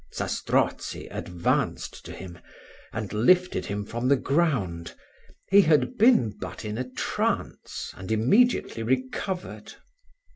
Zastrozzi 0.11 1.07
advanced 1.11 2.03
to 2.07 2.11
him, 2.11 2.39
and 2.91 3.13
lifted 3.13 3.67
him 3.67 3.85
from 3.85 4.07
the 4.07 4.15
ground: 4.15 4.95
he 5.51 5.61
had 5.61 5.95
been 5.99 6.31
but 6.41 6.65
in 6.65 6.75
a 6.79 6.89
trance, 6.89 7.91
and 7.95 8.11
immediately 8.11 8.81
recovered. 8.81 9.75